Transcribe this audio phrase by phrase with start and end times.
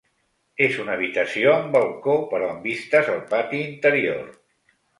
[0.67, 4.27] És una habitació amb balcó però amb vistes al pati interior.